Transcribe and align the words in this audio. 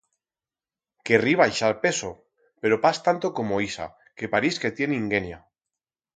Querrí 1.07 1.33
baixar 1.41 1.71
peso, 1.85 2.11
pero 2.61 2.81
pas 2.83 2.97
tanto 3.05 3.25
como 3.37 3.53
ixa, 3.67 3.87
que 4.17 4.31
parix 4.33 4.55
que 4.63 4.75
tiene 4.77 4.95
inguenia. 5.05 5.39